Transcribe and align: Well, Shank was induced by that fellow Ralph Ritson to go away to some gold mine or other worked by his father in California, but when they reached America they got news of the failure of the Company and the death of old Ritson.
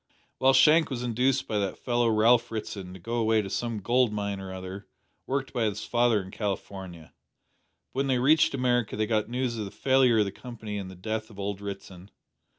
Well, 0.39 0.53
Shank 0.53 0.89
was 0.89 1.03
induced 1.03 1.47
by 1.47 1.59
that 1.59 1.77
fellow 1.77 2.09
Ralph 2.09 2.49
Ritson 2.49 2.91
to 2.95 2.99
go 2.99 3.17
away 3.17 3.43
to 3.43 3.51
some 3.51 3.79
gold 3.81 4.11
mine 4.11 4.39
or 4.39 4.51
other 4.51 4.87
worked 5.27 5.53
by 5.53 5.65
his 5.65 5.85
father 5.85 6.19
in 6.23 6.31
California, 6.31 7.13
but 7.93 7.99
when 7.99 8.07
they 8.07 8.17
reached 8.17 8.55
America 8.55 8.95
they 8.97 9.05
got 9.05 9.29
news 9.29 9.59
of 9.59 9.65
the 9.65 9.69
failure 9.69 10.17
of 10.17 10.25
the 10.25 10.31
Company 10.31 10.79
and 10.79 10.89
the 10.89 10.95
death 10.95 11.29
of 11.29 11.37
old 11.37 11.61
Ritson. 11.61 12.09